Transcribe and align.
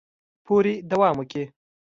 پورې 0.45 0.73
دوام 0.91 1.15
وکړي 1.17 1.45